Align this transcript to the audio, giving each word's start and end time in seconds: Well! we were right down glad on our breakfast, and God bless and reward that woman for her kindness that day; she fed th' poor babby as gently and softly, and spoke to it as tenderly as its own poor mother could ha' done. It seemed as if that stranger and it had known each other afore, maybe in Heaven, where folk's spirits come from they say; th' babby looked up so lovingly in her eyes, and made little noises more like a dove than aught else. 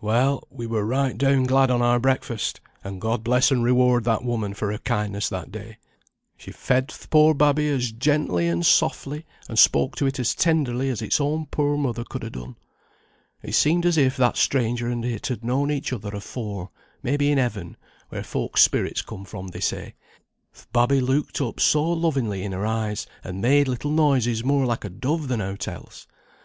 Well! 0.00 0.42
we 0.50 0.66
were 0.66 0.84
right 0.84 1.16
down 1.16 1.44
glad 1.44 1.70
on 1.70 1.80
our 1.80 2.00
breakfast, 2.00 2.60
and 2.82 3.00
God 3.00 3.22
bless 3.22 3.52
and 3.52 3.62
reward 3.62 4.02
that 4.02 4.24
woman 4.24 4.52
for 4.52 4.72
her 4.72 4.78
kindness 4.78 5.28
that 5.28 5.52
day; 5.52 5.76
she 6.36 6.50
fed 6.50 6.88
th' 6.88 7.08
poor 7.10 7.32
babby 7.32 7.68
as 7.68 7.92
gently 7.92 8.48
and 8.48 8.66
softly, 8.66 9.24
and 9.48 9.56
spoke 9.56 9.94
to 9.94 10.06
it 10.08 10.18
as 10.18 10.34
tenderly 10.34 10.88
as 10.88 11.00
its 11.00 11.20
own 11.20 11.46
poor 11.46 11.76
mother 11.76 12.02
could 12.02 12.24
ha' 12.24 12.30
done. 12.32 12.56
It 13.40 13.52
seemed 13.54 13.86
as 13.86 13.96
if 13.96 14.16
that 14.16 14.36
stranger 14.36 14.88
and 14.88 15.04
it 15.04 15.28
had 15.28 15.44
known 15.44 15.70
each 15.70 15.92
other 15.92 16.10
afore, 16.10 16.70
maybe 17.00 17.30
in 17.30 17.38
Heaven, 17.38 17.76
where 18.08 18.24
folk's 18.24 18.62
spirits 18.62 19.00
come 19.00 19.24
from 19.24 19.46
they 19.46 19.60
say; 19.60 19.94
th' 20.52 20.72
babby 20.72 21.00
looked 21.00 21.40
up 21.40 21.60
so 21.60 21.84
lovingly 21.88 22.42
in 22.42 22.50
her 22.50 22.66
eyes, 22.66 23.06
and 23.22 23.40
made 23.40 23.68
little 23.68 23.92
noises 23.92 24.42
more 24.42 24.66
like 24.66 24.84
a 24.84 24.90
dove 24.90 25.28
than 25.28 25.40
aught 25.40 25.68
else. 25.68 26.08